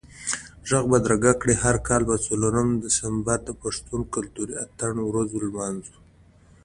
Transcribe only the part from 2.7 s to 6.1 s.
دسمبر د پښتون کلتوري اتڼ ورځ لمانځو